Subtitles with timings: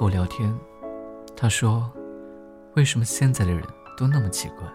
[0.00, 0.50] 和我聊天，
[1.36, 1.92] 他说
[2.74, 3.62] ：“为什么现在的人
[3.98, 4.66] 都那么奇怪？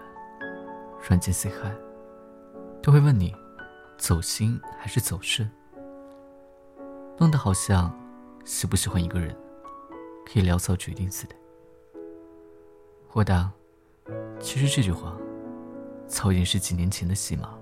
[1.08, 1.74] 软件 say hi，
[2.80, 3.34] 都会问你
[3.98, 5.50] 走心还是走肾，
[7.18, 7.92] 弄得好像
[8.44, 9.36] 喜不喜欢一个人
[10.24, 11.34] 可以潦草决定似的。”
[13.12, 13.50] 我答
[14.38, 15.12] ：“其实这句话
[16.06, 17.52] 早已经是几年前的戏码。”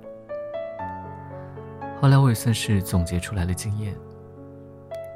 [1.99, 3.97] 后来我也算是总结出来了经验。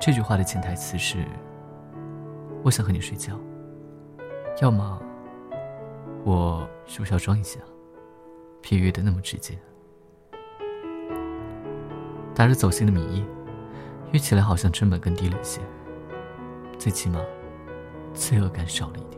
[0.00, 1.26] 这句话的潜台词是：
[2.62, 3.38] 我想和你睡觉。
[4.60, 5.00] 要么，
[6.24, 7.60] 我是不是要装一下，
[8.60, 9.56] 别约的那么直接？
[12.34, 13.24] 打着走心的名义，
[14.12, 15.60] 约起来好像成本更低了一些，
[16.78, 17.20] 最起码，
[18.14, 19.17] 罪恶感少了一点。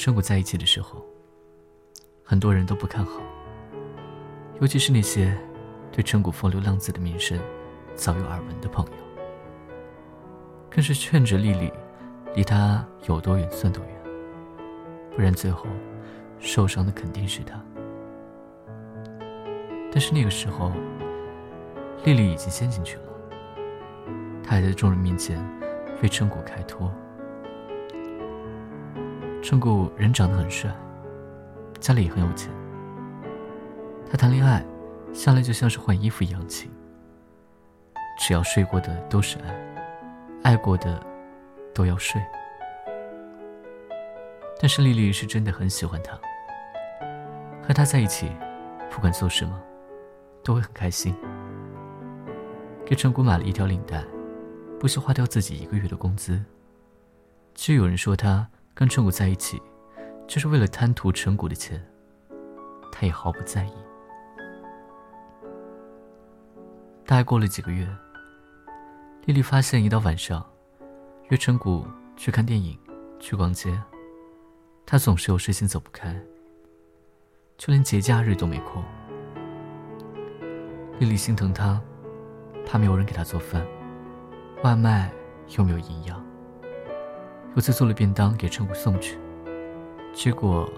[0.00, 1.04] 丽丽和陈谷在一起的时候，
[2.24, 3.20] 很多人都不看好，
[4.58, 5.36] 尤其是那些
[5.92, 7.38] 对陈谷风流浪子的名声
[7.94, 8.92] 早有耳闻的朋友，
[10.70, 11.70] 更是劝着丽丽
[12.34, 13.94] 离他有多远算多远，
[15.14, 15.66] 不然最后
[16.38, 17.62] 受伤的肯定是他。
[19.92, 20.72] 但是那个时候，
[22.04, 23.02] 丽丽已经陷进去了，
[24.42, 25.38] 她还在众人面前
[26.02, 26.90] 为陈谷开脱。
[29.42, 30.70] 陈谷人长得很帅，
[31.80, 32.52] 家里也很有钱。
[34.10, 34.62] 他谈恋爱，
[35.14, 36.70] 向来就像是换衣服一样勤。
[38.18, 39.54] 只要睡过的都是爱，
[40.42, 41.02] 爱过的
[41.74, 42.20] 都要睡。
[44.60, 46.12] 但是丽丽是真的很喜欢他，
[47.66, 48.30] 和他在一起，
[48.90, 49.58] 不管做什么，
[50.44, 51.16] 都会很开心。
[52.84, 54.04] 给陈谷买了一条领带，
[54.78, 56.44] 不惜花掉自己一个月的工资。
[57.54, 58.46] 就有人说他。
[58.80, 59.60] 跟陈谷在一起，
[60.26, 61.78] 就是为了贪图陈谷的钱，
[62.90, 63.72] 他也毫不在意。
[67.04, 67.86] 大概过了几个月，
[69.26, 70.42] 丽丽发现一到晚上，
[71.28, 71.84] 约陈谷
[72.16, 72.74] 去看电影、
[73.18, 73.78] 去逛街，
[74.86, 76.18] 他总是有事情走不开，
[77.58, 78.82] 就连节假日都没空。
[80.98, 81.78] 丽丽心疼他，
[82.64, 83.62] 怕没有人给他做饭，
[84.64, 85.12] 外卖
[85.58, 86.29] 又没有营养。
[87.56, 89.18] 有次做了便当给陈谷送去，
[90.12, 90.70] 结果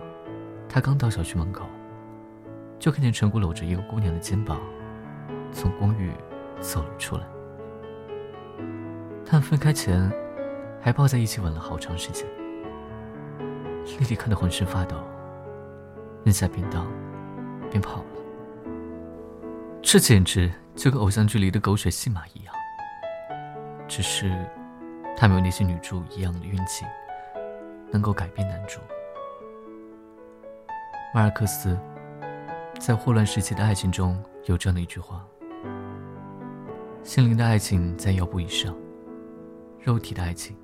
[0.69, 1.67] 他刚到小区门口，
[2.79, 4.59] 就看见陈谷搂着一个姑娘的肩膀，
[5.53, 6.11] 从公寓
[6.61, 7.23] 走了出来。
[9.25, 10.11] 他们分开前
[10.81, 12.27] 还抱在一起吻了好长时间。
[13.99, 14.97] 丽丽看得浑身发抖，
[16.25, 16.91] 扔下便当，
[17.71, 18.07] 便跑了。
[19.83, 22.55] 这简直就跟偶像剧里的狗血戏码一样。
[23.87, 24.33] 只是。
[25.17, 26.85] 他没有那些女主一样的运气，
[27.91, 28.81] 能够改变男主。
[31.15, 31.79] 马尔克斯
[32.81, 35.25] 在《霍乱时期的爱情》中有这样的一句话
[37.05, 38.75] ：“心灵的爱情在腰部以上，
[39.81, 40.57] 肉体的爱情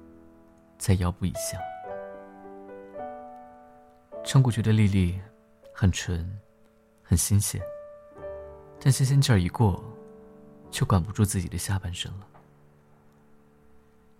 [0.79, 1.59] 在腰部以下。”
[4.25, 5.21] 陈谷觉得丽丽
[5.73, 6.39] 很纯，
[7.03, 7.61] 很新鲜，
[8.81, 9.83] 但新鲜劲儿一过，
[10.71, 12.27] 就管不住自己的下半身了。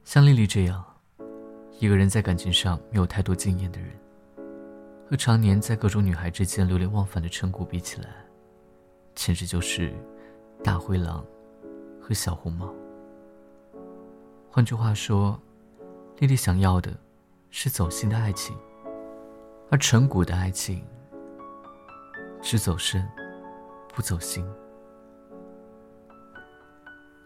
[0.09, 0.83] 像丽丽这样，
[1.79, 3.91] 一个人在感情上没有太多经验的人，
[5.07, 8.09] 和常年在各种女孩之间流连忘返的陈谷比起来，
[9.15, 9.95] 简直就是
[10.65, 11.23] 大灰狼
[12.01, 12.73] 和小红帽。
[14.51, 15.39] 换句话说，
[16.17, 16.91] 丽丽想要的
[17.51, 18.57] 是走心的爱情，
[19.71, 20.83] 而陈谷的爱情
[22.41, 23.07] 只走肾，
[23.95, 24.43] 不走心。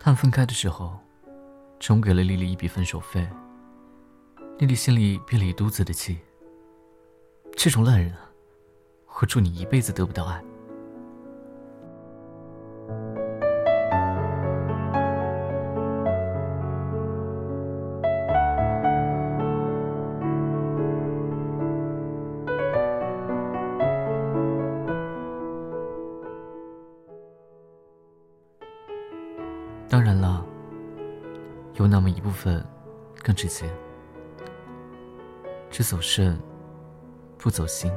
[0.00, 0.98] 他们分开的时候。
[1.84, 3.28] 陈给了丽丽一笔分手费，
[4.56, 6.16] 丽丽心里憋了一肚子的气。
[7.56, 8.14] 这种烂人，
[9.20, 10.40] 我祝你一辈子得不到爱。
[29.88, 30.41] 当然了。
[31.74, 32.64] 有那么一部分，
[33.22, 33.66] 更直接，
[35.70, 36.38] 只走肾，
[37.38, 37.90] 不走心。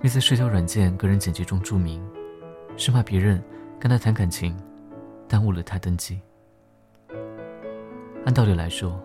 [0.00, 2.04] 你在社交软件个人简介中注明，
[2.76, 3.42] 生怕别人
[3.78, 4.56] 跟他谈感情，
[5.28, 6.20] 耽误了他登机。
[8.24, 9.00] 按道理来说，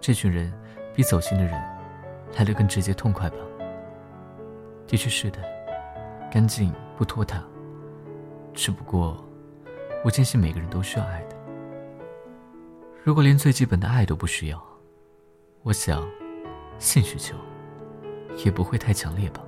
[0.00, 0.52] 这群人
[0.94, 1.52] 比走心的人
[2.36, 3.36] 来的更直接痛快吧？
[4.86, 5.38] 的确是的，
[6.30, 7.42] 干净不拖沓。
[8.54, 9.22] 只不过，
[10.04, 11.31] 我坚信每个人都需要爱的。
[13.04, 14.64] 如果连最基本的爱都不需要，
[15.64, 16.08] 我想，
[16.78, 17.36] 性需求
[18.44, 19.42] 也不会太强烈吧。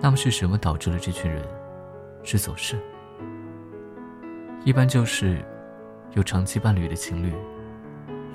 [0.00, 1.44] 那么是什么导致了这群人
[2.22, 2.80] 是走肾？
[4.64, 5.44] 一般就是
[6.14, 7.34] 有长期伴侣的情侣，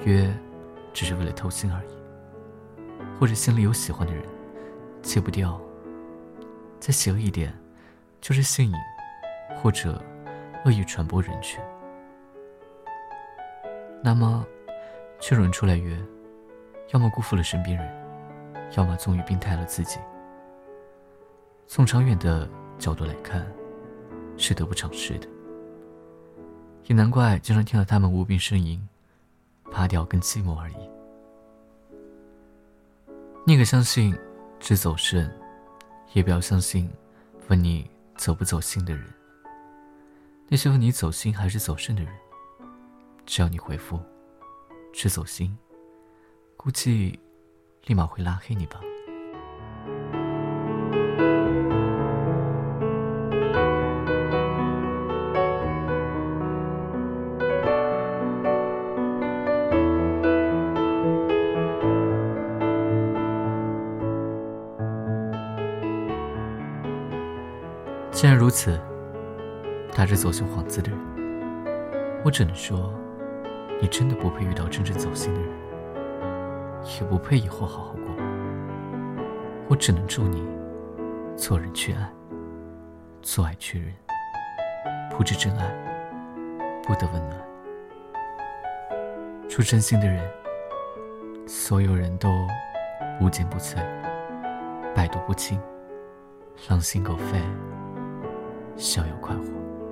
[0.06, 0.34] 约
[0.94, 4.24] 只是为了偷腥而已，或者心里有喜欢的人，
[5.02, 5.60] 戒不掉。
[6.80, 7.58] 再邪恶一点，
[8.20, 8.76] 就是性瘾，
[9.56, 10.04] 或者
[10.66, 11.64] 恶意传播人群。
[14.04, 14.46] 那么，
[15.18, 15.98] 这种人出来约，
[16.92, 19.98] 要么辜负了身边人，要么终于病态了自己。
[21.66, 23.50] 从长远的角度来看，
[24.36, 25.28] 是得不偿失的。
[26.88, 28.86] 也难怪经常听到他们无病呻吟，
[29.74, 30.76] 怕掉跟寂寞而已。
[33.46, 34.16] 宁可相信
[34.60, 35.30] 只走肾，
[36.14, 36.88] 也不要相信
[37.48, 39.04] 问你走不走心的人。
[40.48, 42.14] 那些问你走心还是走肾的人，
[43.26, 44.00] 只要你回复
[44.94, 45.58] 只走心，
[46.56, 47.20] 估计
[47.86, 48.80] 立马会拉黑你吧。
[68.54, 68.80] 此，
[69.92, 71.00] 他是走心幌子的人，
[72.24, 72.94] 我只能说，
[73.82, 75.50] 你真的不配遇到真正走心的人，
[76.84, 78.04] 也不配以后好好过。
[79.68, 80.48] 我只能祝你，
[81.36, 82.08] 做人去爱，
[83.24, 83.92] 做爱去人，
[85.10, 85.66] 不知真爱，
[86.84, 87.42] 不得温暖。
[89.50, 90.24] 祝真心的人，
[91.48, 92.30] 所有人都
[93.20, 93.78] 无坚不摧，
[94.94, 95.60] 百毒不侵，
[96.70, 97.42] 狼心狗肺。
[98.78, 99.83] 逍遥快活。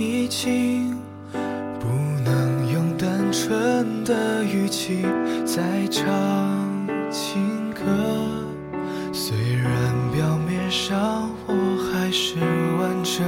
[0.00, 0.96] 已经
[1.80, 1.88] 不
[2.24, 5.02] 能用单纯的语气
[5.44, 6.06] 再唱
[7.10, 7.82] 情歌，
[9.12, 9.72] 虽然
[10.12, 11.52] 表面上我
[11.92, 12.38] 还是
[12.78, 13.26] 完整。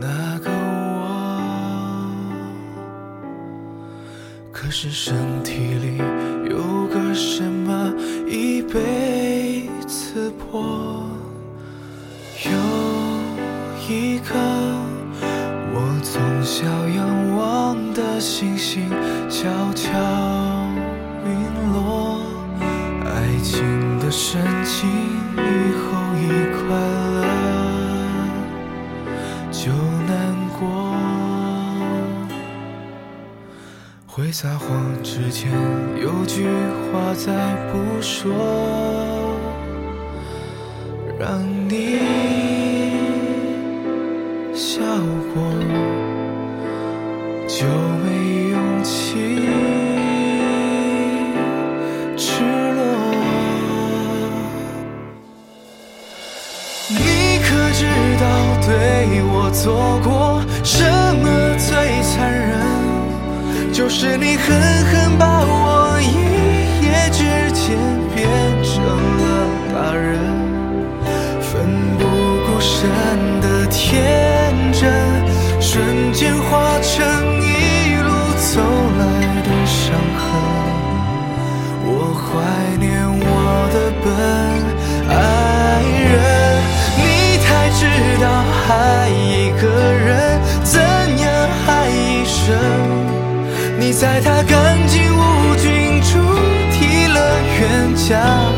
[0.00, 2.10] 那个我。
[4.50, 5.14] 可是身
[5.44, 5.71] 体。
[14.24, 14.38] 颗
[15.74, 15.88] 我。
[16.04, 18.90] 从小仰望的星星
[19.30, 19.88] 悄悄
[21.24, 21.30] 陨
[21.72, 22.20] 落，
[23.06, 24.90] 爱情的深情
[25.36, 25.40] 以
[25.78, 25.82] 后
[26.18, 26.20] 一
[26.52, 26.60] 快
[27.14, 27.18] 乐
[29.50, 29.72] 就
[30.06, 30.10] 难
[30.58, 30.60] 过。
[34.06, 34.68] 会撒谎
[35.02, 35.50] 之前
[35.98, 36.46] 有句
[36.92, 38.34] 话再不说，
[41.18, 42.00] 让你
[44.82, 44.88] 笑
[45.32, 45.36] 过。
[47.46, 47.66] 就
[48.02, 48.06] 没
[48.50, 48.90] 勇气
[52.16, 52.42] 赤
[52.74, 52.80] 裸。
[56.88, 56.98] 你
[57.44, 57.48] 可
[57.78, 57.80] 知
[58.18, 58.24] 道
[58.66, 58.66] 对
[59.32, 59.64] 我做
[60.02, 60.10] 过
[60.64, 60.82] 什
[61.22, 61.24] 么
[61.58, 61.68] 最
[62.02, 62.50] 残忍？
[63.72, 64.44] 就是你狠
[64.86, 64.92] 狠
[98.02, 98.52] 下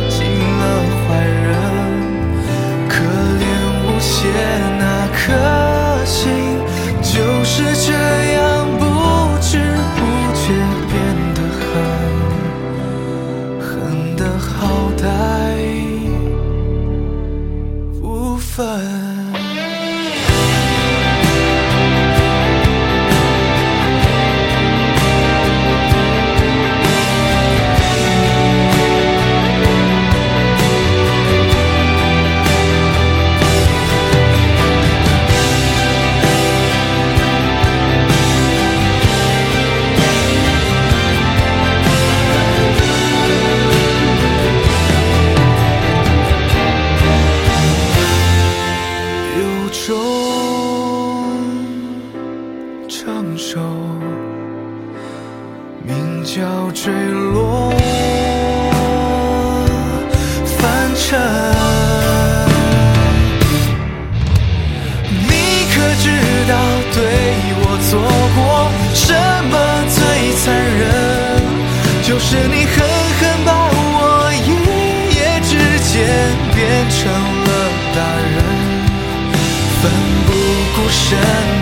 [80.75, 81.17] 孤身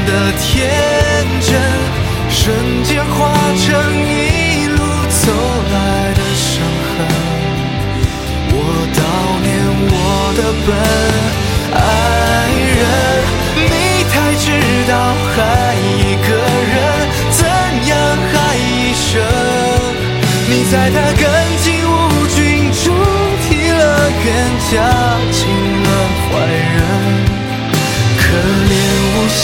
[0.06, 1.60] 的天真，
[2.30, 3.41] 瞬间化。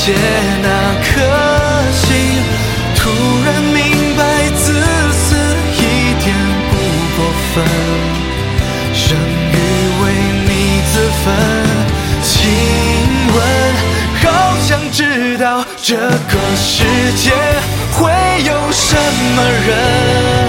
[0.09, 0.15] 借
[0.63, 0.69] 那
[1.05, 1.21] 颗
[1.93, 2.09] 心，
[2.97, 3.11] 突
[3.45, 4.73] 然明白自
[5.13, 5.37] 私
[5.75, 5.79] 一
[6.25, 6.35] 点
[6.71, 6.73] 不
[7.15, 7.19] 过
[7.53, 7.63] 分，
[8.95, 9.55] 胜于
[10.01, 10.05] 为
[10.47, 10.49] 你
[10.91, 11.27] 自焚。
[12.23, 12.33] 亲
[13.35, 13.37] 吻，
[14.23, 16.85] 好想知道这个世
[17.15, 17.31] 界
[17.93, 18.11] 会
[18.47, 18.97] 有什
[19.37, 20.48] 么人。